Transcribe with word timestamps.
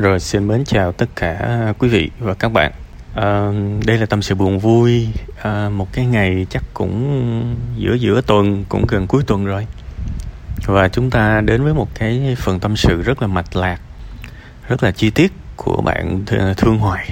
Rồi 0.00 0.20
xin 0.20 0.48
mến 0.48 0.64
chào 0.64 0.92
tất 0.92 1.06
cả 1.16 1.32
à, 1.32 1.72
quý 1.78 1.88
vị 1.88 2.10
và 2.18 2.34
các 2.34 2.52
bạn. 2.52 2.72
À, 3.14 3.50
đây 3.86 3.98
là 3.98 4.06
tâm 4.06 4.22
sự 4.22 4.34
buồn 4.34 4.58
vui, 4.58 5.08
à, 5.42 5.68
một 5.68 5.92
cái 5.92 6.06
ngày 6.06 6.46
chắc 6.50 6.62
cũng 6.74 7.56
giữa 7.76 7.94
giữa 7.94 8.20
tuần, 8.20 8.64
cũng 8.68 8.86
gần 8.88 9.06
cuối 9.06 9.22
tuần 9.26 9.44
rồi. 9.44 9.66
Và 10.66 10.88
chúng 10.88 11.10
ta 11.10 11.40
đến 11.40 11.64
với 11.64 11.74
một 11.74 11.88
cái 11.94 12.36
phần 12.38 12.60
tâm 12.60 12.76
sự 12.76 13.02
rất 13.02 13.22
là 13.22 13.28
mạch 13.28 13.56
lạc, 13.56 13.80
rất 14.68 14.82
là 14.82 14.90
chi 14.90 15.10
tiết 15.10 15.32
của 15.56 15.82
bạn 15.82 16.24
Thương 16.56 16.78
Hoài. 16.78 17.10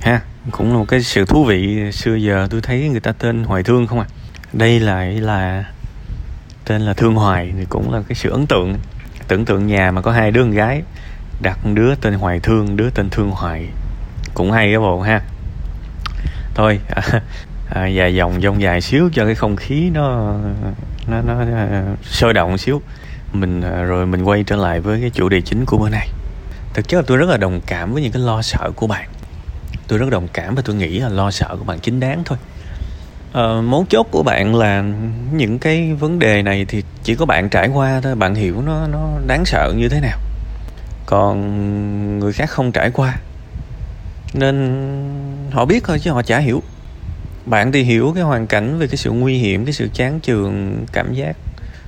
Ha, 0.00 0.20
cũng 0.50 0.72
là 0.72 0.78
một 0.78 0.88
cái 0.88 1.02
sự 1.02 1.24
thú 1.24 1.44
vị 1.44 1.92
xưa 1.92 2.14
giờ 2.14 2.46
tôi 2.50 2.60
thấy 2.60 2.88
người 2.88 3.00
ta 3.00 3.12
tên 3.12 3.44
Hoài 3.44 3.62
Thương 3.62 3.86
không 3.86 4.00
à. 4.00 4.06
Đây 4.52 4.80
lại 4.80 5.20
là 5.20 5.64
tên 6.64 6.82
là 6.82 6.94
Thương 6.94 7.14
Hoài 7.14 7.52
thì 7.58 7.64
cũng 7.68 7.92
là 7.92 8.02
cái 8.08 8.14
sự 8.14 8.30
ấn 8.30 8.46
tượng. 8.46 8.78
Tưởng 9.28 9.44
tượng 9.44 9.66
nhà 9.66 9.90
mà 9.90 10.02
có 10.02 10.12
hai 10.12 10.30
đứa 10.30 10.42
con 10.42 10.50
gái 10.50 10.82
đặt 11.40 11.58
đứa 11.74 11.94
tên 11.94 12.14
Hoài 12.14 12.40
Thương 12.40 12.76
đứa 12.76 12.90
tên 12.90 13.10
Thương 13.10 13.30
Hoài. 13.30 13.66
Cũng 14.34 14.52
hay 14.52 14.66
cái 14.66 14.78
bộ 14.78 15.00
ha. 15.00 15.20
Thôi 16.54 16.80
à, 16.88 17.02
à, 17.70 17.86
dài 17.86 18.14
dòng 18.14 18.40
dông 18.40 18.62
dài 18.62 18.80
xíu 18.80 19.10
cho 19.12 19.24
cái 19.24 19.34
không 19.34 19.56
khí 19.56 19.90
nó 19.90 20.34
nó 21.08 21.22
nó 21.22 21.40
à, 21.40 21.82
sôi 22.02 22.34
động 22.34 22.58
xíu. 22.58 22.82
Mình 23.32 23.62
à, 23.62 23.82
rồi 23.82 24.06
mình 24.06 24.22
quay 24.22 24.44
trở 24.44 24.56
lại 24.56 24.80
với 24.80 25.00
cái 25.00 25.10
chủ 25.10 25.28
đề 25.28 25.40
chính 25.40 25.64
của 25.66 25.78
bữa 25.78 25.88
nay. 25.88 26.08
Thực 26.74 26.88
chất 26.88 26.96
là 26.96 27.02
tôi 27.06 27.16
rất 27.16 27.28
là 27.28 27.36
đồng 27.36 27.60
cảm 27.66 27.92
với 27.92 28.02
những 28.02 28.12
cái 28.12 28.22
lo 28.22 28.42
sợ 28.42 28.70
của 28.76 28.86
bạn. 28.86 29.08
Tôi 29.88 29.98
rất 29.98 30.10
đồng 30.10 30.28
cảm 30.32 30.54
và 30.54 30.62
tôi 30.64 30.76
nghĩ 30.76 30.98
là 30.98 31.08
lo 31.08 31.30
sợ 31.30 31.56
của 31.58 31.64
bạn 31.64 31.78
chính 31.80 32.00
đáng 32.00 32.22
thôi. 32.24 32.38
À, 33.32 33.60
mấu 33.64 33.86
chốt 33.88 34.06
của 34.10 34.22
bạn 34.22 34.54
là 34.54 34.84
những 35.32 35.58
cái 35.58 35.94
vấn 35.94 36.18
đề 36.18 36.42
này 36.42 36.64
thì 36.68 36.82
chỉ 37.02 37.14
có 37.14 37.26
bạn 37.26 37.48
trải 37.48 37.68
qua 37.68 38.00
thôi. 38.00 38.14
Bạn 38.14 38.34
hiểu 38.34 38.62
nó 38.62 38.86
nó 38.86 39.10
đáng 39.26 39.44
sợ 39.44 39.72
như 39.76 39.88
thế 39.88 40.00
nào 40.00 40.18
còn 41.10 42.18
người 42.18 42.32
khác 42.32 42.50
không 42.50 42.72
trải 42.72 42.90
qua. 42.90 43.16
Nên 44.34 44.56
họ 45.50 45.64
biết 45.64 45.84
thôi 45.84 45.98
chứ 45.98 46.10
họ 46.10 46.22
chả 46.22 46.38
hiểu. 46.38 46.62
Bạn 47.46 47.72
thì 47.72 47.82
hiểu 47.82 48.12
cái 48.14 48.24
hoàn 48.24 48.46
cảnh 48.46 48.78
về 48.78 48.86
cái 48.86 48.96
sự 48.96 49.10
nguy 49.10 49.38
hiểm, 49.38 49.64
cái 49.64 49.72
sự 49.72 49.88
chán 49.94 50.20
chường, 50.22 50.76
cảm 50.92 51.14
giác. 51.14 51.36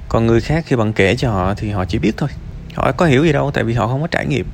Còn 0.08 0.27
người 0.27 0.40
khác 0.40 0.64
khi 0.66 0.77
bạn 0.77 0.92
kể 0.92 1.16
cho 1.16 1.30
họ 1.30 1.54
thì 1.54 1.70
họ 1.70 1.84
chỉ 1.84 1.98
biết 1.98 2.12
thôi. 2.16 2.28
Họ 2.74 2.92
có 2.92 3.06
hiểu 3.06 3.24
gì 3.24 3.32
đâu, 3.32 3.50
tại 3.50 3.64
vì 3.64 3.74
họ 3.74 3.86
không 3.86 4.00
có 4.00 4.06
trải 4.06 4.27
nghiệm. 4.27 4.46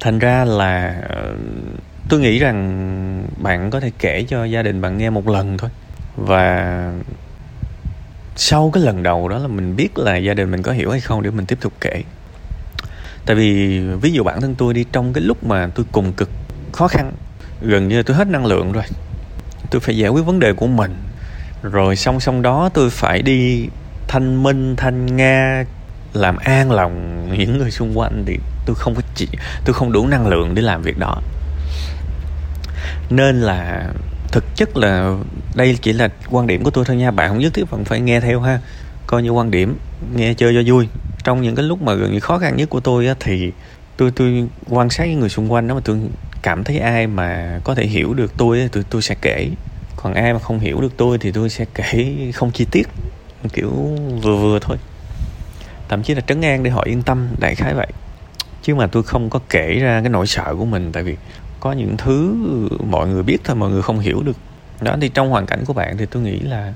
Thành 0.00 0.18
ra 0.18 0.44
là 0.44 1.02
ờ, 1.08 1.34
tôi 2.08 2.20
nghĩ 2.20 2.38
rằng 2.38 3.26
bạn 3.36 3.70
có 3.70 3.80
thể 3.80 3.90
kể 3.98 4.24
cho 4.28 4.44
gia 4.44 4.62
đình 4.62 4.80
bạn 4.80 4.98
nghe 4.98 5.10
một 5.10 5.28
lần 5.28 5.58
thôi. 5.58 5.70
Và 6.16 6.92
sau 8.36 8.70
cái 8.74 8.82
lần 8.82 9.02
đầu 9.02 9.28
đó 9.28 9.38
là 9.38 9.48
mình 9.48 9.76
biết 9.76 9.98
là 9.98 10.16
gia 10.16 10.34
đình 10.34 10.50
mình 10.50 10.62
có 10.62 10.72
hiểu 10.72 10.90
hay 10.90 11.00
không 11.00 11.22
để 11.22 11.30
mình 11.30 11.46
tiếp 11.46 11.58
tục 11.60 11.72
kể 11.80 12.02
tại 13.26 13.36
vì 13.36 13.78
ví 13.78 14.12
dụ 14.12 14.24
bản 14.24 14.40
thân 14.40 14.54
tôi 14.54 14.74
đi, 14.74 14.84
trong 14.92 15.12
cái 15.12 15.24
lúc 15.24 15.44
mà 15.44 15.66
tôi 15.74 15.86
cùng 15.92 16.12
cực 16.12 16.30
khó 16.72 16.88
khăn, 16.88 17.12
gần 17.62 17.88
như 17.88 18.02
tôi 18.02 18.16
hết 18.16 18.28
năng 18.28 18.46
lượng 18.46 18.72
rồi. 18.72 18.84
Tôi 19.70 19.80
phải 19.80 19.96
giải 19.96 20.10
quyết 20.10 20.22
vấn 20.22 20.38
đề 20.40 20.52
của 20.52 20.66
mình. 20.66 20.94
Rồi 21.62 21.96
song 21.96 22.20
song 22.20 22.42
đó 22.42 22.70
tôi 22.74 22.90
phải 22.90 23.22
đi 23.22 23.68
thanh 24.08 24.42
minh, 24.42 24.76
thanh 24.76 25.16
nga, 25.16 25.64
làm 26.12 26.36
an 26.36 26.72
lòng 26.72 27.28
những 27.38 27.58
người 27.58 27.70
xung 27.70 27.98
quanh 27.98 28.24
thì 28.26 28.38
tôi 28.66 28.76
không 28.76 28.94
có 28.94 29.02
chỉ 29.14 29.28
tôi 29.64 29.74
không 29.74 29.92
đủ 29.92 30.06
năng 30.06 30.26
lượng 30.26 30.54
để 30.54 30.62
làm 30.62 30.82
việc 30.82 30.98
đó. 30.98 31.22
Nên 33.10 33.40
là 33.40 33.90
thực 34.32 34.44
chất 34.56 34.76
là 34.76 35.16
đây 35.54 35.78
chỉ 35.82 35.92
là 35.92 36.08
quan 36.30 36.46
điểm 36.46 36.62
của 36.64 36.70
tôi 36.70 36.84
thôi 36.84 36.96
nha. 36.96 37.10
Bạn 37.10 37.28
không 37.28 37.38
nhất 37.38 37.54
thiết 37.54 37.70
vẫn 37.70 37.84
phải 37.84 38.00
nghe 38.00 38.20
theo 38.20 38.40
ha. 38.40 38.60
Coi 39.06 39.22
như 39.22 39.30
quan 39.30 39.50
điểm, 39.50 39.78
nghe 40.14 40.34
chơi 40.34 40.54
cho 40.54 40.72
vui 40.74 40.88
trong 41.24 41.42
những 41.42 41.54
cái 41.54 41.64
lúc 41.64 41.82
mà 41.82 41.94
gần 41.94 42.12
như 42.12 42.20
khó 42.20 42.38
khăn 42.38 42.56
nhất 42.56 42.70
của 42.70 42.80
tôi 42.80 43.06
á, 43.06 43.14
thì 43.20 43.52
tôi 43.96 44.10
tôi 44.10 44.48
quan 44.68 44.90
sát 44.90 45.04
những 45.04 45.20
người 45.20 45.28
xung 45.28 45.52
quanh 45.52 45.68
đó 45.68 45.74
mà 45.74 45.80
tôi 45.84 45.98
cảm 46.42 46.64
thấy 46.64 46.78
ai 46.78 47.06
mà 47.06 47.60
có 47.64 47.74
thể 47.74 47.86
hiểu 47.86 48.14
được 48.14 48.32
tôi 48.36 48.68
tôi 48.72 48.84
tôi 48.90 49.02
sẽ 49.02 49.14
kể. 49.22 49.48
Còn 49.96 50.14
ai 50.14 50.32
mà 50.32 50.38
không 50.38 50.58
hiểu 50.58 50.80
được 50.80 50.96
tôi 50.96 51.18
thì 51.18 51.32
tôi 51.32 51.50
sẽ 51.50 51.64
kể 51.74 52.16
không 52.34 52.50
chi 52.50 52.66
tiết 52.70 52.88
kiểu 53.52 53.70
vừa 54.22 54.36
vừa 54.36 54.58
thôi. 54.58 54.76
Thậm 55.88 56.02
chí 56.02 56.14
là 56.14 56.20
trấn 56.20 56.40
an 56.40 56.62
để 56.62 56.70
họ 56.70 56.82
yên 56.82 57.02
tâm 57.02 57.28
đại 57.40 57.54
khái 57.54 57.74
vậy. 57.74 57.86
Chứ 58.62 58.74
mà 58.74 58.86
tôi 58.86 59.02
không 59.02 59.30
có 59.30 59.40
kể 59.50 59.78
ra 59.78 60.00
cái 60.00 60.08
nỗi 60.08 60.26
sợ 60.26 60.54
của 60.58 60.64
mình 60.64 60.92
tại 60.92 61.02
vì 61.02 61.16
có 61.60 61.72
những 61.72 61.96
thứ 61.96 62.34
mọi 62.90 63.08
người 63.08 63.22
biết 63.22 63.38
thôi 63.44 63.56
mọi 63.56 63.70
người 63.70 63.82
không 63.82 63.98
hiểu 63.98 64.22
được. 64.22 64.36
Đó 64.80 64.96
thì 65.00 65.08
trong 65.08 65.30
hoàn 65.30 65.46
cảnh 65.46 65.64
của 65.66 65.72
bạn 65.72 65.96
thì 65.96 66.06
tôi 66.06 66.22
nghĩ 66.22 66.40
là 66.40 66.72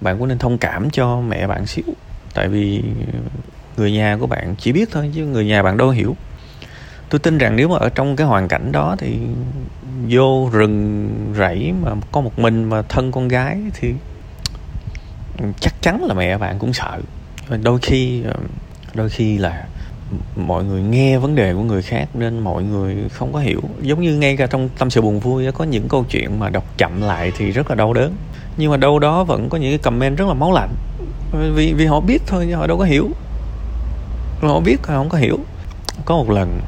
bạn 0.00 0.18
cũng 0.18 0.28
nên 0.28 0.38
thông 0.38 0.58
cảm 0.58 0.90
cho 0.90 1.20
mẹ 1.20 1.46
bạn 1.46 1.66
xíu. 1.66 1.84
Tại 2.34 2.48
vì 2.48 2.82
người 3.80 3.92
nhà 3.92 4.16
của 4.20 4.26
bạn 4.26 4.54
chỉ 4.58 4.72
biết 4.72 4.88
thôi, 4.92 5.10
chứ 5.14 5.26
người 5.26 5.44
nhà 5.44 5.62
bạn 5.62 5.76
đâu 5.76 5.90
hiểu. 5.90 6.16
Tôi 7.08 7.18
tin 7.18 7.38
rằng 7.38 7.56
nếu 7.56 7.68
mà 7.68 7.76
ở 7.76 7.88
trong 7.88 8.16
cái 8.16 8.26
hoàn 8.26 8.48
cảnh 8.48 8.72
đó 8.72 8.96
thì 8.98 9.18
vô 10.08 10.50
rừng 10.52 11.08
rẫy 11.38 11.72
mà 11.82 11.90
có 12.12 12.20
một 12.20 12.38
mình 12.38 12.64
mà 12.64 12.82
thân 12.82 13.12
con 13.12 13.28
gái 13.28 13.58
thì 13.74 13.94
chắc 15.60 15.82
chắn 15.82 16.04
là 16.04 16.14
mẹ 16.14 16.38
bạn 16.38 16.58
cũng 16.58 16.72
sợ. 16.72 17.00
Đôi 17.62 17.78
khi 17.82 18.22
ờ, 18.22 18.34
đôi 18.94 19.08
khi 19.08 19.38
là 19.38 19.64
mọi 20.36 20.64
người 20.64 20.82
nghe 20.82 21.18
vấn 21.18 21.34
đề 21.34 21.54
của 21.54 21.62
người 21.62 21.82
khác 21.82 22.08
nên 22.14 22.38
mọi 22.38 22.62
người 22.62 22.96
không 23.12 23.32
có 23.32 23.38
hiểu. 23.38 23.60
Giống 23.82 24.00
như 24.00 24.14
ngay 24.16 24.36
cả 24.36 24.46
trong 24.46 24.68
tâm 24.78 24.90
sự 24.90 25.00
buồn 25.00 25.20
vui 25.20 25.52
có 25.52 25.64
những 25.64 25.88
câu 25.88 26.04
chuyện 26.10 26.38
mà 26.38 26.50
đọc 26.50 26.64
chậm 26.76 27.02
lại 27.02 27.32
thì 27.36 27.50
rất 27.50 27.70
là 27.70 27.74
đau 27.76 27.92
đớn. 27.92 28.14
Nhưng 28.56 28.70
mà 28.70 28.76
đâu 28.76 28.98
đó 28.98 29.24
vẫn 29.24 29.48
có 29.48 29.58
những 29.58 29.70
cái 29.70 29.78
comment 29.78 30.18
rất 30.18 30.28
là 30.28 30.34
máu 30.34 30.52
lạnh. 30.52 30.74
Vì 31.54 31.72
vì 31.72 31.86
họ 31.86 32.00
biết 32.00 32.22
thôi, 32.26 32.44
nhưng 32.48 32.58
họ 32.58 32.66
đâu 32.66 32.78
có 32.78 32.84
hiểu 32.84 33.08
không 34.48 34.64
biết 34.64 34.82
không 34.82 35.08
có 35.08 35.18
hiểu. 35.18 35.38
Có 36.04 36.16
một 36.16 36.30
lần 36.30 36.60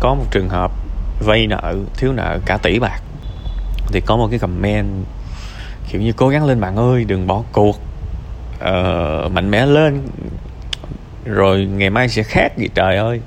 có 0.00 0.14
một 0.14 0.24
trường 0.30 0.48
hợp 0.48 0.72
vay 1.20 1.46
nợ 1.46 1.74
thiếu 1.96 2.12
nợ 2.12 2.38
cả 2.46 2.56
tỷ 2.56 2.78
bạc. 2.78 3.00
Thì 3.92 4.00
có 4.00 4.16
một 4.16 4.28
cái 4.30 4.38
comment 4.38 5.04
kiểu 5.90 6.00
như 6.00 6.12
cố 6.12 6.28
gắng 6.28 6.44
lên 6.44 6.60
bạn 6.60 6.76
ơi 6.76 7.04
đừng 7.04 7.26
bỏ 7.26 7.42
cuộc. 7.52 7.78
Ờ, 8.58 9.28
mạnh 9.32 9.50
mẽ 9.50 9.66
lên. 9.66 10.02
Rồi 11.24 11.64
ngày 11.64 11.90
mai 11.90 12.08
sẽ 12.08 12.22
khác 12.22 12.58
gì 12.58 12.68
trời 12.74 12.96
ơi. 12.96 13.20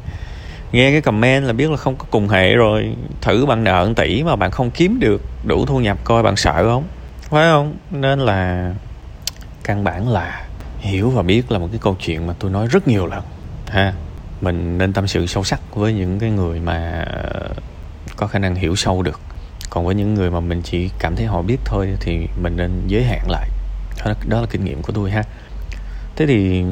Nghe 0.72 0.92
cái 0.92 1.02
comment 1.02 1.46
là 1.46 1.54
biết 1.54 1.72
là 1.72 1.78
không 1.78 1.96
có 1.96 2.06
cùng 2.12 2.30
hệ 2.30 2.54
rồi. 2.54 2.96
Thử 3.22 3.46
bạn 3.46 3.64
nợ 3.64 3.86
1 3.88 3.94
tỷ 3.96 4.24
mà 4.24 4.36
bạn 4.36 4.52
không 4.52 4.72
kiếm 4.72 5.00
được 5.00 5.22
đủ 5.44 5.66
thu 5.66 5.80
nhập 5.80 5.98
coi 6.04 6.24
bạn 6.24 6.36
sợ 6.36 6.64
không? 6.64 6.84
Phải 7.22 7.46
không? 7.52 7.76
Nên 7.92 8.20
là 8.20 8.72
căn 9.64 9.84
bản 9.84 10.10
là 10.10 10.46
hiểu 10.80 11.10
và 11.10 11.22
biết 11.22 11.52
là 11.52 11.60
một 11.60 11.68
cái 11.72 11.80
câu 11.84 11.96
chuyện 12.00 12.28
mà 12.28 12.34
tôi 12.40 12.52
nói 12.52 12.68
rất 12.68 12.88
nhiều 12.88 13.06
lần 13.06 13.24
ha. 13.68 13.94
Mình 14.42 14.78
nên 14.78 14.94
tâm 14.94 15.08
sự 15.08 15.26
sâu 15.26 15.44
sắc 15.44 15.76
với 15.76 15.94
những 15.94 16.20
cái 16.20 16.30
người 16.30 16.60
mà 16.60 17.06
ờ, 17.08 17.50
có 18.16 18.28
khả 18.28 18.40
năng 18.40 18.56
hiểu 18.56 18.76
sâu 18.76 19.02
được. 19.02 19.20
Còn 19.70 19.86
với 19.86 19.96
những 19.96 20.14
người 20.14 20.32
mà 20.32 20.40
mình 20.40 20.62
chỉ 20.62 20.90
cảm 21.00 21.16
thấy 21.16 21.26
họ 21.26 21.42
biết 21.42 21.58
thôi 21.66 21.90
thì 22.00 22.28
mình 22.42 22.58
nên 22.58 22.72
giới 22.88 23.04
hạn 23.04 23.30
lại. 23.30 23.50
Đó 23.98 24.06
là, 24.06 24.16
đó 24.28 24.42
là 24.42 24.48
kinh 24.50 24.66
nghiệm 24.66 24.82
của 24.82 24.94
tôi 24.94 25.12
ha. 25.12 25.24
Thế 26.16 26.26
thì 26.26 26.64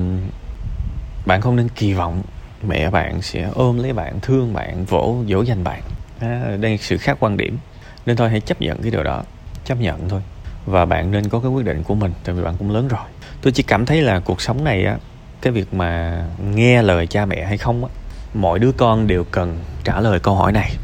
bạn 1.26 1.42
không 1.42 1.56
nên 1.56 1.70
kỳ 1.70 1.94
vọng 1.94 2.22
mẹ 2.68 2.90
bạn 2.90 3.22
sẽ 3.22 3.50
ôm 3.56 3.80
lấy 3.80 3.94
bạn 3.94 4.20
thương 4.22 4.54
bạn 4.54 4.86
vỗ 4.86 5.18
dỗ 5.30 5.42
dành 5.42 5.64
bạn. 5.64 5.81
À, 6.20 6.58
đây 6.60 6.72
là 6.72 6.78
sự 6.80 6.98
khác 6.98 7.18
quan 7.20 7.38
điểm. 7.38 7.58
Nên 8.06 8.16
thôi 8.16 8.30
hãy 8.30 8.40
chấp 8.40 8.62
nhận 8.62 8.81
cái 8.81 8.92
điều 8.92 9.04
đó. 9.04 9.24
Chấp 9.66 9.80
nhận 9.80 10.10
thôi. 10.10 10.22
Và 10.66 10.86
bạn 10.86 11.12
nên 11.12 11.30
có 11.30 11.40
cái 11.40 11.52
quyết 11.52 11.66
định 11.66 11.84
của 11.84 11.96
mình 11.96 12.12
tại 12.24 12.36
vì 12.36 12.44
bạn 12.44 12.56
cũng 12.60 12.72
lớn 12.72 12.88
rồi. 12.88 13.02
Tôi 13.42 13.54
chỉ 13.54 13.64
cảm 13.64 13.86
thấy 13.86 14.02
là 14.02 14.20
cuộc 14.20 14.42
sống 14.42 14.64
này 14.64 14.86
á 14.86 14.98
cái 15.44 15.54
việc 15.54 15.74
mà 15.74 16.24
nghe 16.54 16.81
lời 16.81 17.08
cha 17.08 17.26
mẹ 17.26 17.46
hay 17.46 17.58
không 17.58 17.86
á 17.86 17.92
mọi 18.34 18.59
đứa 18.59 18.72
con 18.72 19.08
đều 19.08 19.24
cần 19.24 19.59
trả 19.84 20.00
lời 20.00 20.20
câu 20.20 20.36
hỏi 20.36 20.52
này. 20.52 20.76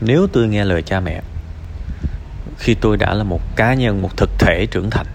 Nếu 0.00 0.26
tôi 0.32 0.48
nghe 0.48 0.64
lời 0.64 0.82
cha 0.82 1.00
mẹ, 1.00 1.22
khi 2.58 2.74
tôi 2.74 2.96
đã 2.96 3.14
là 3.14 3.24
một 3.24 3.56
cá 3.56 3.74
nhân, 3.74 4.02
một 4.02 4.16
thực 4.16 4.30
thể 4.38 4.66
trưởng 4.70 4.90
thành, 4.90 5.06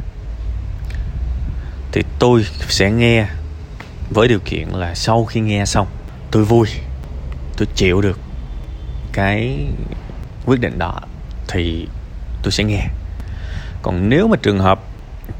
thì 1.92 2.04
tôi 2.20 2.46
sẽ 2.70 2.92
nghe 2.92 3.28
với 4.10 4.28
điều 4.28 4.40
kiện 4.40 4.68
là 4.68 4.96
sau 4.96 5.26
khi 5.26 5.40
nghe 5.40 5.66
xong, 5.66 5.88
tôi 6.32 6.46
vui, 6.46 6.68
tôi 7.58 7.68
chịu 7.76 8.02
được 8.02 8.20
cái 9.14 9.68
quyết 10.46 10.60
định 10.60 10.80
đó 10.80 11.00
thì 11.48 11.88
tôi 12.44 12.52
sẽ 12.52 12.64
nghe. 12.64 12.88
Còn 13.82 14.10
nếu 14.10 14.28
mà 14.28 14.38
trường 14.42 14.60
hợp 14.60 14.80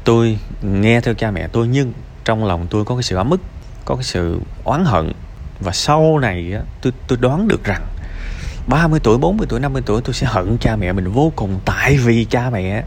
tôi 0.04 0.38
nghe 0.62 1.00
theo 1.00 1.14
cha 1.14 1.30
mẹ 1.30 1.48
tôi 1.52 1.68
nhưng 1.68 1.92
trong 2.24 2.44
lòng 2.44 2.66
tôi 2.70 2.84
có 2.84 2.94
cái 2.94 3.02
sự 3.02 3.16
ấm 3.16 3.30
ức 3.30 3.40
có 3.84 3.94
cái 3.94 4.04
sự 4.04 4.40
oán 4.64 4.84
hận. 4.84 5.12
Và 5.60 5.72
sau 5.72 6.18
này 6.18 6.52
tôi 6.82 6.92
tôi 7.06 7.18
đoán 7.20 7.48
được 7.48 7.64
rằng 7.64 7.82
30 8.66 9.00
tuổi, 9.02 9.18
40 9.18 9.46
tuổi, 9.50 9.60
50 9.60 9.82
tuổi 9.86 10.00
tôi 10.04 10.14
sẽ 10.14 10.26
hận 10.26 10.58
cha 10.60 10.76
mẹ 10.76 10.92
mình 10.92 11.12
vô 11.12 11.32
cùng. 11.36 11.60
Tại 11.64 11.96
vì 11.96 12.24
cha 12.24 12.50
mẹ 12.50 12.84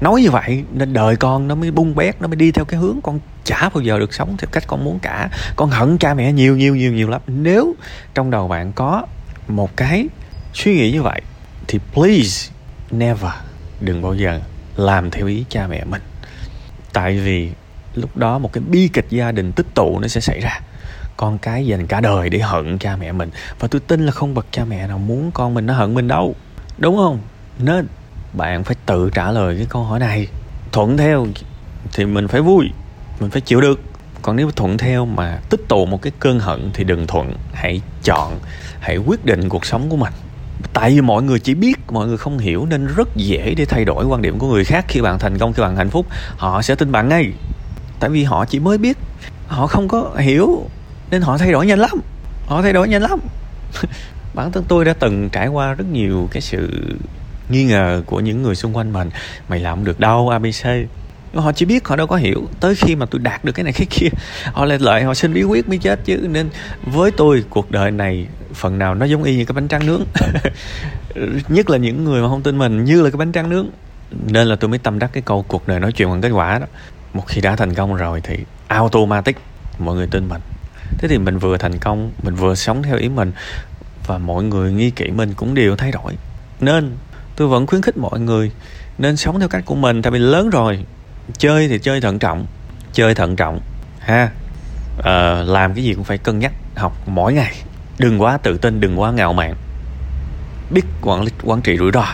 nói 0.00 0.22
như 0.22 0.30
vậy 0.30 0.64
nên 0.72 0.92
đời 0.92 1.16
con 1.16 1.48
nó 1.48 1.54
mới 1.54 1.70
bung 1.70 1.94
bét 1.94 2.20
nó 2.20 2.28
mới 2.28 2.36
đi 2.36 2.52
theo 2.52 2.64
cái 2.64 2.80
hướng 2.80 3.00
con 3.02 3.20
chả 3.44 3.70
bao 3.74 3.82
giờ 3.82 3.98
được 3.98 4.14
sống 4.14 4.36
theo 4.38 4.48
cách 4.52 4.64
con 4.66 4.84
muốn 4.84 4.98
cả. 4.98 5.28
Con 5.56 5.70
hận 5.70 5.98
cha 5.98 6.14
mẹ 6.14 6.32
nhiều 6.32 6.56
nhiều 6.56 6.76
nhiều 6.76 6.92
nhiều 6.92 7.08
lắm. 7.08 7.20
Nếu 7.26 7.74
trong 8.14 8.30
đầu 8.30 8.48
bạn 8.48 8.72
có 8.72 9.06
một 9.48 9.76
cái 9.76 10.06
suy 10.54 10.74
nghĩ 10.74 10.92
như 10.92 11.02
vậy 11.02 11.20
thì 11.68 11.78
please 11.94 12.52
never 12.90 13.32
đừng 13.80 14.02
bao 14.02 14.14
giờ 14.14 14.40
làm 14.76 15.10
theo 15.10 15.26
ý 15.26 15.44
cha 15.48 15.66
mẹ 15.66 15.84
mình. 15.84 16.02
Tại 16.92 17.18
vì 17.18 17.50
lúc 17.94 18.16
đó 18.16 18.38
một 18.38 18.52
cái 18.52 18.64
bi 18.70 18.88
kịch 18.92 19.06
gia 19.10 19.32
đình 19.32 19.52
tích 19.52 19.66
tụ 19.74 19.98
nó 19.98 20.08
sẽ 20.08 20.20
xảy 20.20 20.40
ra. 20.40 20.60
Con 21.16 21.38
cái 21.38 21.66
dành 21.66 21.86
cả 21.86 22.00
đời 22.00 22.30
để 22.30 22.38
hận 22.38 22.78
cha 22.78 22.96
mẹ 22.96 23.12
mình. 23.12 23.30
Và 23.58 23.68
tôi 23.68 23.80
tin 23.80 24.06
là 24.06 24.12
không 24.12 24.34
bậc 24.34 24.46
cha 24.50 24.64
mẹ 24.64 24.86
nào 24.86 24.98
muốn 24.98 25.30
con 25.34 25.54
mình 25.54 25.66
nó 25.66 25.74
hận 25.74 25.94
mình 25.94 26.08
đâu. 26.08 26.34
Đúng 26.78 26.96
không? 26.96 27.18
Nên 27.58 27.86
bạn 28.32 28.64
phải 28.64 28.76
tự 28.86 29.10
trả 29.14 29.30
lời 29.30 29.56
cái 29.56 29.66
câu 29.70 29.84
hỏi 29.84 29.98
này. 30.00 30.28
Thuận 30.72 30.96
theo 30.96 31.26
thì 31.92 32.04
mình 32.04 32.28
phải 32.28 32.40
vui, 32.40 32.70
mình 33.20 33.30
phải 33.30 33.40
chịu 33.40 33.60
được. 33.60 33.80
Còn 34.22 34.36
nếu 34.36 34.50
thuận 34.50 34.78
theo 34.78 35.06
mà 35.06 35.38
tích 35.50 35.60
tụ 35.68 35.86
một 35.86 36.02
cái 36.02 36.12
cơn 36.18 36.40
hận 36.40 36.70
thì 36.74 36.84
đừng 36.84 37.06
thuận. 37.06 37.32
Hãy 37.52 37.80
chọn, 38.02 38.38
hãy 38.80 38.96
quyết 38.96 39.24
định 39.24 39.48
cuộc 39.48 39.66
sống 39.66 39.90
của 39.90 39.96
mình. 39.96 40.12
Tại 40.72 40.90
vì 40.90 41.00
mọi 41.00 41.22
người 41.22 41.40
chỉ 41.40 41.54
biết, 41.54 41.76
mọi 41.88 42.06
người 42.06 42.16
không 42.16 42.38
hiểu 42.38 42.66
nên 42.66 42.86
rất 42.86 43.16
dễ 43.16 43.54
để 43.56 43.64
thay 43.64 43.84
đổi 43.84 44.04
quan 44.04 44.22
điểm 44.22 44.38
của 44.38 44.52
người 44.52 44.64
khác 44.64 44.84
khi 44.88 45.00
bạn 45.00 45.18
thành 45.18 45.38
công, 45.38 45.52
khi 45.52 45.62
bạn 45.62 45.76
hạnh 45.76 45.90
phúc. 45.90 46.06
Họ 46.36 46.62
sẽ 46.62 46.74
tin 46.74 46.92
bạn 46.92 47.08
ngay 47.08 47.32
tại 48.00 48.10
vì 48.10 48.24
họ 48.24 48.44
chỉ 48.44 48.58
mới 48.58 48.78
biết, 48.78 48.98
họ 49.46 49.66
không 49.66 49.88
có 49.88 50.10
hiểu, 50.18 50.66
nên 51.10 51.22
họ 51.22 51.38
thay 51.38 51.52
đổi 51.52 51.66
nhanh 51.66 51.78
lắm. 51.78 52.00
Họ 52.46 52.62
thay 52.62 52.72
đổi 52.72 52.88
nhanh 52.88 53.02
lắm. 53.02 53.18
Bản 54.34 54.52
thân 54.52 54.64
tôi 54.68 54.84
đã 54.84 54.94
từng 54.98 55.28
trải 55.30 55.48
qua 55.48 55.74
rất 55.74 55.84
nhiều 55.92 56.28
cái 56.32 56.40
sự 56.40 56.70
nghi 57.48 57.64
ngờ 57.64 58.02
của 58.06 58.20
những 58.20 58.42
người 58.42 58.54
xung 58.54 58.76
quanh 58.76 58.92
mình. 58.92 59.10
Mày 59.48 59.60
làm 59.60 59.84
được 59.84 60.00
đâu 60.00 60.28
abc 60.28 60.66
họ 61.34 61.52
chỉ 61.52 61.66
biết 61.66 61.88
họ 61.88 61.96
đâu 61.96 62.06
có 62.06 62.16
hiểu. 62.16 62.48
Tới 62.60 62.74
khi 62.74 62.96
mà 62.96 63.06
tôi 63.06 63.20
đạt 63.20 63.44
được 63.44 63.52
cái 63.52 63.64
này, 63.64 63.72
cái 63.72 63.86
kia, 63.90 64.08
họ 64.52 64.64
lại 64.64 64.78
lợi 64.80 65.02
họ 65.02 65.14
xin 65.14 65.34
bí 65.34 65.42
quyết 65.42 65.68
mới 65.68 65.78
chết 65.78 66.00
chứ. 66.04 66.26
Nên 66.30 66.48
với 66.84 67.10
tôi, 67.10 67.44
cuộc 67.50 67.70
đời 67.70 67.90
này 67.90 68.26
phần 68.54 68.78
nào 68.78 68.94
nó 68.94 69.06
giống 69.06 69.22
y 69.22 69.36
như 69.36 69.44
cái 69.44 69.52
bánh 69.52 69.68
tráng 69.68 69.86
nướng. 69.86 70.04
Nhất 71.48 71.70
là 71.70 71.78
những 71.78 72.04
người 72.04 72.22
mà 72.22 72.28
không 72.28 72.42
tin 72.42 72.58
mình, 72.58 72.84
như 72.84 73.02
là 73.02 73.10
cái 73.10 73.16
bánh 73.16 73.32
tráng 73.32 73.48
nướng. 73.48 73.66
Nên 74.26 74.46
là 74.46 74.56
tôi 74.56 74.68
mới 74.68 74.78
tâm 74.78 74.98
đắc 74.98 75.10
cái 75.12 75.22
câu, 75.26 75.44
cuộc 75.48 75.68
đời 75.68 75.80
nói 75.80 75.92
chuyện 75.92 76.10
bằng 76.10 76.20
kết 76.20 76.30
quả 76.30 76.58
đó 76.58 76.66
một 77.12 77.24
khi 77.26 77.40
đã 77.40 77.56
thành 77.56 77.74
công 77.74 77.94
rồi 77.94 78.20
thì 78.24 78.36
automatic 78.68 79.36
mọi 79.78 79.94
người 79.94 80.06
tin 80.06 80.28
mình. 80.28 80.40
Thế 80.98 81.08
thì 81.08 81.18
mình 81.18 81.38
vừa 81.38 81.56
thành 81.56 81.78
công 81.78 82.10
mình 82.22 82.34
vừa 82.34 82.54
sống 82.54 82.82
theo 82.82 82.96
ý 82.96 83.08
mình 83.08 83.32
và 84.06 84.18
mọi 84.18 84.44
người 84.44 84.72
nghi 84.72 84.90
kỵ 84.90 85.10
mình 85.10 85.34
cũng 85.34 85.54
đều 85.54 85.76
thay 85.76 85.92
đổi. 85.92 86.16
Nên 86.60 86.96
tôi 87.36 87.48
vẫn 87.48 87.66
khuyến 87.66 87.82
khích 87.82 87.96
mọi 87.96 88.20
người 88.20 88.50
nên 88.98 89.16
sống 89.16 89.40
theo 89.40 89.48
cách 89.48 89.62
của 89.66 89.74
mình 89.74 90.02
tại 90.02 90.10
vì 90.10 90.18
lớn 90.18 90.50
rồi 90.50 90.84
chơi 91.38 91.68
thì 91.68 91.78
chơi 91.78 92.00
thận 92.00 92.18
trọng 92.18 92.46
chơi 92.92 93.14
thận 93.14 93.36
trọng 93.36 93.60
ha. 93.98 94.30
À, 95.04 95.42
làm 95.46 95.74
cái 95.74 95.84
gì 95.84 95.94
cũng 95.94 96.04
phải 96.04 96.18
cân 96.18 96.38
nhắc 96.38 96.52
học 96.74 96.96
mỗi 97.06 97.32
ngày. 97.32 97.54
Đừng 97.98 98.22
quá 98.22 98.38
tự 98.42 98.58
tin 98.58 98.80
đừng 98.80 99.00
quá 99.00 99.12
ngạo 99.12 99.32
mạn. 99.32 99.54
Biết 100.70 100.84
quản 101.02 101.22
lý 101.22 101.32
quản 101.42 101.60
trị 101.60 101.76
rủi 101.78 101.90
ro 101.94 102.04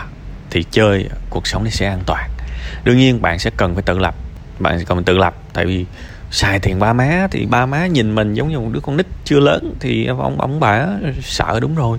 thì 0.49 0.63
chơi 0.71 1.09
cuộc 1.29 1.47
sống 1.47 1.63
này 1.63 1.71
sẽ 1.71 1.87
an 1.87 1.99
toàn. 2.05 2.29
Đương 2.83 2.97
nhiên 2.97 3.21
bạn 3.21 3.39
sẽ 3.39 3.49
cần 3.57 3.73
phải 3.73 3.83
tự 3.83 3.99
lập 3.99 4.15
bạn 4.59 4.77
còn 4.77 4.97
cần 4.97 5.03
tự 5.03 5.17
lập, 5.17 5.35
tại 5.53 5.65
vì 5.65 5.85
xài 6.31 6.59
tiền 6.59 6.79
ba 6.79 6.93
má 6.93 7.27
thì 7.31 7.45
ba 7.45 7.65
má 7.65 7.87
nhìn 7.87 8.15
mình 8.15 8.33
giống 8.33 8.49
như 8.49 8.59
một 8.59 8.69
đứa 8.71 8.79
con 8.79 8.97
nít 8.97 9.05
chưa 9.25 9.39
lớn, 9.39 9.73
thì 9.79 10.05
ông 10.05 10.41
ông 10.41 10.59
bà 10.59 10.87
sợ 11.21 11.59
đúng 11.59 11.75
rồi. 11.75 11.97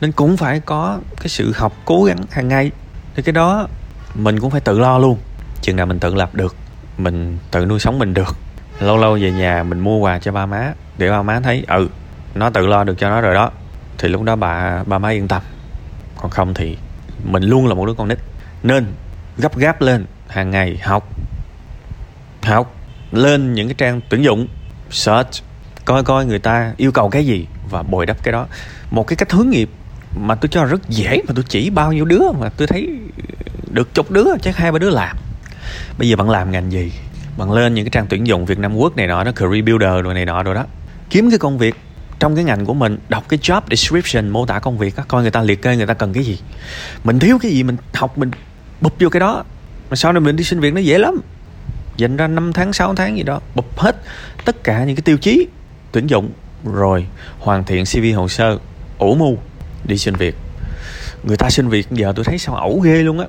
Nên 0.00 0.12
cũng 0.12 0.36
phải 0.36 0.60
có 0.60 0.98
cái 1.16 1.28
sự 1.28 1.52
học 1.56 1.72
cố 1.84 2.04
gắng 2.04 2.18
hàng 2.30 2.48
ngày. 2.48 2.70
Thì 3.14 3.22
cái 3.22 3.32
đó 3.32 3.68
mình 4.14 4.40
cũng 4.40 4.50
phải 4.50 4.60
tự 4.60 4.78
lo 4.78 4.98
luôn. 4.98 5.18
Chừng 5.62 5.76
nào 5.76 5.86
mình 5.86 5.98
tự 5.98 6.14
lập 6.14 6.34
được, 6.34 6.56
mình 6.98 7.38
tự 7.50 7.66
nuôi 7.66 7.78
sống 7.78 7.98
mình 7.98 8.14
được. 8.14 8.36
Lâu 8.80 8.96
lâu 8.96 9.18
về 9.20 9.30
nhà 9.30 9.62
mình 9.62 9.80
mua 9.80 9.98
quà 9.98 10.18
cho 10.18 10.32
ba 10.32 10.46
má, 10.46 10.72
để 10.98 11.10
ba 11.10 11.22
má 11.22 11.40
thấy 11.40 11.64
ừ 11.68 11.88
nó 12.34 12.50
tự 12.50 12.66
lo 12.66 12.84
được 12.84 12.98
cho 12.98 13.10
nó 13.10 13.20
rồi 13.20 13.34
đó. 13.34 13.50
Thì 13.98 14.08
lúc 14.08 14.22
đó 14.22 14.36
bà, 14.36 14.82
ba 14.86 14.98
má 14.98 15.08
yên 15.08 15.28
tâm. 15.28 15.42
Còn 16.16 16.30
không 16.30 16.54
thì 16.54 16.76
mình 17.24 17.42
luôn 17.42 17.66
là 17.66 17.74
một 17.74 17.86
đứa 17.86 17.94
con 17.94 18.08
nít. 18.08 18.18
Nên 18.62 18.86
gấp 19.38 19.56
gáp 19.56 19.80
lên, 19.80 20.06
hàng 20.28 20.50
ngày 20.50 20.78
học 20.82 21.08
học 22.46 22.74
lên 23.12 23.54
những 23.54 23.68
cái 23.68 23.74
trang 23.78 24.00
tuyển 24.08 24.24
dụng 24.24 24.48
search 24.90 25.30
coi 25.84 26.04
coi 26.04 26.26
người 26.26 26.38
ta 26.38 26.72
yêu 26.76 26.92
cầu 26.92 27.08
cái 27.08 27.26
gì 27.26 27.46
và 27.70 27.82
bồi 27.82 28.06
đắp 28.06 28.22
cái 28.22 28.32
đó. 28.32 28.46
Một 28.90 29.06
cái 29.06 29.16
cách 29.16 29.32
hướng 29.32 29.50
nghiệp 29.50 29.70
mà 30.16 30.34
tôi 30.34 30.48
cho 30.48 30.64
rất 30.64 30.88
dễ 30.88 31.22
mà 31.28 31.32
tôi 31.34 31.44
chỉ 31.48 31.70
bao 31.70 31.92
nhiêu 31.92 32.04
đứa 32.04 32.32
mà 32.40 32.48
tôi 32.48 32.66
thấy 32.66 32.98
được 33.70 33.94
chục 33.94 34.10
đứa 34.10 34.26
chắc 34.42 34.56
hai 34.56 34.72
ba 34.72 34.78
đứa 34.78 34.90
làm. 34.90 35.16
Bây 35.98 36.08
giờ 36.08 36.16
bạn 36.16 36.30
làm 36.30 36.50
ngành 36.50 36.72
gì? 36.72 36.92
Bạn 37.36 37.52
lên 37.52 37.74
những 37.74 37.84
cái 37.84 37.90
trang 37.90 38.06
tuyển 38.08 38.26
dụng 38.26 38.46
Việt 38.46 38.58
Nam 38.58 38.76
Quốc 38.76 38.96
này 38.96 39.06
nọ 39.06 39.24
đó 39.24 39.32
career 39.32 39.64
builder 39.64 40.04
rồi 40.04 40.14
này 40.14 40.24
nọ 40.24 40.42
rồi 40.42 40.54
đó. 40.54 40.64
Kiếm 41.10 41.30
cái 41.30 41.38
công 41.38 41.58
việc 41.58 41.74
trong 42.18 42.34
cái 42.34 42.44
ngành 42.44 42.66
của 42.66 42.74
mình 42.74 42.98
đọc 43.08 43.24
cái 43.28 43.38
job 43.42 43.60
description 43.70 44.28
mô 44.28 44.46
tả 44.46 44.58
công 44.58 44.78
việc 44.78 44.96
đó, 44.96 45.04
coi 45.08 45.22
người 45.22 45.30
ta 45.30 45.42
liệt 45.42 45.62
kê 45.62 45.76
người 45.76 45.86
ta 45.86 45.94
cần 45.94 46.12
cái 46.12 46.24
gì. 46.24 46.38
Mình 47.04 47.18
thiếu 47.18 47.38
cái 47.42 47.50
gì 47.50 47.62
mình 47.62 47.76
học 47.94 48.18
mình 48.18 48.30
bụp 48.80 48.94
vô 49.00 49.08
cái 49.08 49.20
đó. 49.20 49.44
Mà 49.90 49.96
sau 49.96 50.12
này 50.12 50.20
mình 50.20 50.36
đi 50.36 50.44
xin 50.44 50.60
việc 50.60 50.74
nó 50.74 50.80
dễ 50.80 50.98
lắm 50.98 51.20
dành 51.96 52.16
ra 52.16 52.26
5 52.26 52.52
tháng 52.52 52.72
6 52.72 52.94
tháng 52.94 53.16
gì 53.16 53.22
đó, 53.22 53.40
bụp 53.54 53.78
hết 53.78 53.96
tất 54.44 54.64
cả 54.64 54.84
những 54.84 54.96
cái 54.96 55.02
tiêu 55.02 55.18
chí 55.18 55.46
tuyển 55.92 56.06
dụng 56.06 56.30
rồi 56.64 57.06
hoàn 57.38 57.64
thiện 57.64 57.84
CV 57.84 58.16
hồ 58.16 58.28
sơ, 58.28 58.58
ủ 58.98 59.14
mưu 59.14 59.38
đi 59.84 59.98
xin 59.98 60.14
việc. 60.14 60.34
Người 61.22 61.36
ta 61.36 61.50
xin 61.50 61.68
việc 61.68 61.86
giờ 61.90 62.12
tôi 62.16 62.24
thấy 62.24 62.38
sao 62.38 62.54
ẩu 62.54 62.80
ghê 62.80 63.02
luôn 63.02 63.20
á. 63.20 63.26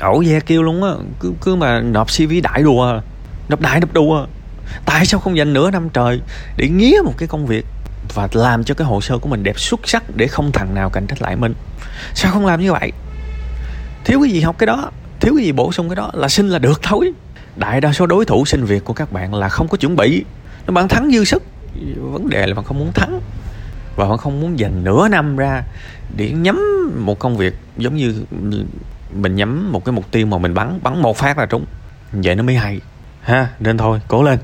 Ẩu 0.00 0.22
ve 0.26 0.40
kêu 0.40 0.62
luôn 0.62 0.84
á, 0.84 0.90
cứ 1.20 1.32
cứ 1.40 1.56
mà 1.56 1.80
nộp 1.80 2.08
cv 2.08 2.32
đại 2.42 2.62
đùa, 2.62 3.00
nộp 3.48 3.60
đại 3.60 3.80
nộp 3.80 3.92
đùa. 3.92 4.26
Tại 4.84 5.06
sao 5.06 5.20
không 5.20 5.36
dành 5.36 5.52
nửa 5.52 5.70
năm 5.70 5.88
trời 5.88 6.20
để 6.56 6.68
nghía 6.68 6.96
một 7.04 7.14
cái 7.18 7.28
công 7.28 7.46
việc 7.46 7.66
và 8.14 8.28
làm 8.32 8.64
cho 8.64 8.74
cái 8.74 8.86
hồ 8.86 9.00
sơ 9.00 9.18
của 9.18 9.28
mình 9.28 9.42
đẹp 9.42 9.60
xuất 9.60 9.80
sắc 9.84 10.16
để 10.16 10.26
không 10.26 10.52
thằng 10.52 10.74
nào 10.74 10.90
cạnh 10.90 11.06
tranh 11.06 11.18
lại 11.20 11.36
mình? 11.36 11.54
Sao 12.14 12.32
không 12.32 12.46
làm 12.46 12.60
như 12.60 12.72
vậy? 12.72 12.92
Thiếu 14.04 14.20
cái 14.22 14.30
gì 14.30 14.40
học 14.40 14.58
cái 14.58 14.66
đó, 14.66 14.90
thiếu 15.20 15.34
cái 15.36 15.44
gì 15.44 15.52
bổ 15.52 15.72
sung 15.72 15.88
cái 15.88 15.96
đó 15.96 16.10
là 16.14 16.28
xin 16.28 16.48
là 16.48 16.58
được 16.58 16.82
thôi 16.82 17.12
đại 17.58 17.80
đa 17.80 17.92
số 17.92 18.06
đối 18.06 18.24
thủ 18.24 18.44
xin 18.44 18.64
việc 18.64 18.84
của 18.84 18.92
các 18.92 19.12
bạn 19.12 19.34
là 19.34 19.48
không 19.48 19.68
có 19.68 19.76
chuẩn 19.76 19.96
bị. 19.96 20.24
Nó 20.66 20.72
bạn 20.72 20.88
thắng 20.88 21.10
dư 21.10 21.24
sức, 21.24 21.42
vấn 21.96 22.28
đề 22.28 22.46
là 22.46 22.54
bạn 22.54 22.64
không 22.64 22.78
muốn 22.78 22.92
thắng. 22.92 23.20
Và 23.96 24.08
bạn 24.08 24.18
không 24.18 24.40
muốn 24.40 24.58
dành 24.58 24.84
nửa 24.84 25.08
năm 25.08 25.36
ra 25.36 25.62
để 26.16 26.30
nhắm 26.30 26.60
một 26.96 27.18
công 27.18 27.36
việc 27.36 27.54
giống 27.76 27.96
như 27.96 28.24
mình 29.14 29.36
nhắm 29.36 29.72
một 29.72 29.84
cái 29.84 29.92
mục 29.92 30.10
tiêu 30.10 30.26
mà 30.26 30.38
mình 30.38 30.54
bắn 30.54 30.80
bắn 30.82 31.02
một 31.02 31.16
phát 31.16 31.38
là 31.38 31.46
trúng. 31.46 31.64
Vậy 32.12 32.34
nó 32.34 32.42
mới 32.42 32.56
hay. 32.56 32.80
Ha, 33.20 33.48
nên 33.60 33.78
thôi, 33.78 34.00
cố 34.08 34.22
lên. 34.22 34.38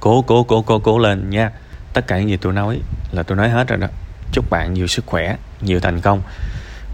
Cố 0.00 0.22
cố 0.22 0.42
cố 0.42 0.62
cố 0.62 0.78
cố 0.78 0.98
lên 0.98 1.30
nha. 1.30 1.50
Tất 1.92 2.06
cả 2.06 2.18
những 2.18 2.28
gì 2.28 2.36
tôi 2.36 2.52
nói 2.52 2.80
là 3.12 3.22
tôi 3.22 3.36
nói 3.36 3.48
hết 3.48 3.68
rồi 3.68 3.78
đó. 3.78 3.86
Chúc 4.32 4.50
bạn 4.50 4.74
nhiều 4.74 4.86
sức 4.86 5.06
khỏe, 5.06 5.36
nhiều 5.60 5.80
thành 5.80 6.00
công. 6.00 6.22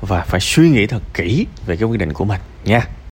Và 0.01 0.21
phải 0.21 0.41
suy 0.41 0.71
nghĩ 0.71 0.87
thật 0.87 1.03
kỹ 1.15 1.47
về 1.67 1.77
cái 1.77 1.89
quyết 1.89 1.99
định 1.99 2.13
của 2.13 2.25
mình 2.25 2.41
nha. 2.65 2.81